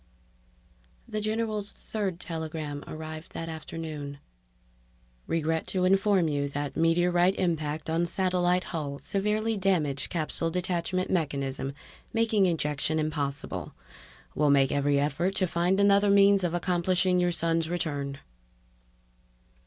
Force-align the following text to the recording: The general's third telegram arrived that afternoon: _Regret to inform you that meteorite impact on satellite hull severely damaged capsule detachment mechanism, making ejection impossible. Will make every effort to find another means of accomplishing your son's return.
The 1.07 1.21
general's 1.21 1.71
third 1.71 2.19
telegram 2.19 2.83
arrived 2.87 3.33
that 3.33 3.49
afternoon: 3.49 4.17
_Regret 5.29 5.67
to 5.67 5.85
inform 5.85 6.27
you 6.27 6.49
that 6.49 6.75
meteorite 6.75 7.35
impact 7.35 7.87
on 7.87 8.07
satellite 8.07 8.63
hull 8.63 8.97
severely 8.97 9.55
damaged 9.55 10.09
capsule 10.09 10.49
detachment 10.49 11.11
mechanism, 11.11 11.75
making 12.13 12.47
ejection 12.47 12.97
impossible. 12.97 13.75
Will 14.33 14.49
make 14.49 14.71
every 14.71 14.99
effort 14.99 15.35
to 15.35 15.45
find 15.45 15.79
another 15.79 16.09
means 16.09 16.43
of 16.43 16.55
accomplishing 16.55 17.19
your 17.19 17.31
son's 17.31 17.69
return. 17.69 18.17